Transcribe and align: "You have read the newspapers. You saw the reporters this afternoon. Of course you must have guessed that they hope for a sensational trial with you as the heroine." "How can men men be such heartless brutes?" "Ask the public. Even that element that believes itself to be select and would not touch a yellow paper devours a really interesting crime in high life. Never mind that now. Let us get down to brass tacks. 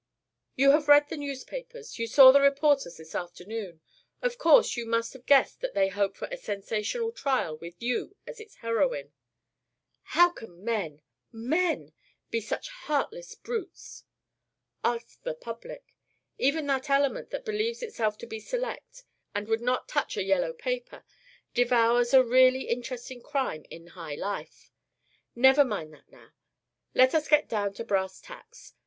"You 0.55 0.71
have 0.71 0.87
read 0.87 1.09
the 1.09 1.15
newspapers. 1.17 1.99
You 1.99 2.07
saw 2.07 2.31
the 2.31 2.41
reporters 2.41 2.97
this 2.97 3.13
afternoon. 3.13 3.81
Of 4.23 4.39
course 4.39 4.75
you 4.75 4.87
must 4.87 5.13
have 5.13 5.27
guessed 5.27 5.61
that 5.61 5.75
they 5.75 5.89
hope 5.89 6.17
for 6.17 6.27
a 6.31 6.37
sensational 6.37 7.11
trial 7.11 7.55
with 7.59 7.75
you 7.83 8.15
as 8.25 8.37
the 8.37 8.49
heroine." 8.61 9.13
"How 10.17 10.29
can 10.31 10.63
men 10.65 11.03
men 11.31 11.93
be 12.31 12.41
such 12.41 12.69
heartless 12.69 13.35
brutes?" 13.35 14.03
"Ask 14.83 15.21
the 15.21 15.35
public. 15.35 15.93
Even 16.39 16.65
that 16.65 16.89
element 16.89 17.29
that 17.29 17.45
believes 17.45 17.83
itself 17.83 18.17
to 18.17 18.25
be 18.25 18.39
select 18.39 19.03
and 19.35 19.47
would 19.47 19.61
not 19.61 19.87
touch 19.87 20.17
a 20.17 20.23
yellow 20.23 20.51
paper 20.51 21.05
devours 21.53 22.11
a 22.11 22.23
really 22.23 22.61
interesting 22.63 23.21
crime 23.21 23.67
in 23.69 23.85
high 23.85 24.15
life. 24.15 24.71
Never 25.35 25.63
mind 25.63 25.93
that 25.93 26.09
now. 26.09 26.31
Let 26.95 27.13
us 27.13 27.27
get 27.27 27.47
down 27.47 27.75
to 27.75 27.83
brass 27.83 28.19
tacks. 28.19 28.73